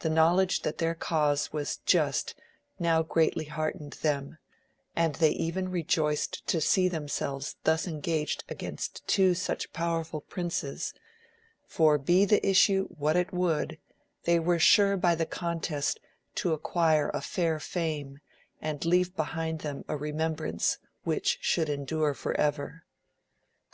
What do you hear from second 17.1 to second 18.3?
a fair fame